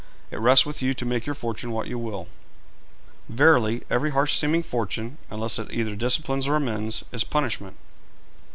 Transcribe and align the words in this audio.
It 0.31 0.39
rests 0.39 0.65
with 0.65 0.81
you 0.81 0.95
to 0.95 1.05
make 1.05 1.27
your 1.27 1.35
fortune 1.35 1.69
what 1.69 1.85
you 1.85 1.99
will. 1.99 2.27
Verily, 3.29 3.83
every 3.87 4.09
harsh 4.09 4.35
seeming 4.35 4.63
fortune, 4.63 5.19
unless 5.29 5.59
it 5.59 5.71
either 5.71 5.95
disciplines 5.95 6.47
or 6.47 6.55
amends, 6.55 7.03
is 7.11 7.23
punishment.' 7.23 7.77